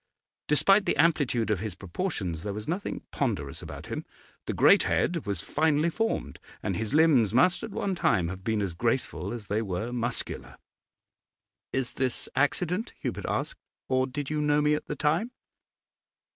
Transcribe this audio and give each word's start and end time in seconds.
Despite 0.47 0.87
the 0.87 0.97
amplitude 0.97 1.51
of 1.51 1.59
his 1.59 1.75
proportions, 1.75 2.41
there 2.41 2.55
was 2.55 2.67
nothing 2.67 3.03
ponderous 3.11 3.61
about 3.61 3.85
him; 3.85 4.03
the 4.47 4.53
great 4.53 4.81
head 4.81 5.27
was 5.27 5.41
finely 5.43 5.91
formed, 5.91 6.39
and 6.63 6.75
his 6.75 6.95
limbs 6.95 7.35
must 7.35 7.61
at 7.61 7.69
one 7.69 7.93
time 7.93 8.27
have 8.29 8.43
been 8.43 8.63
as 8.63 8.73
graceful 8.73 9.31
as 9.31 9.45
they 9.45 9.61
were 9.61 9.93
muscular. 9.93 10.57
'Is 11.71 11.93
this 11.93 12.27
accident,' 12.35 12.93
Hubert 13.01 13.27
asked; 13.29 13.59
'or 13.89 14.07
did 14.07 14.31
you 14.31 14.41
know 14.41 14.59
me 14.59 14.73
at 14.73 14.87
the 14.87 14.95
time? 14.95 15.29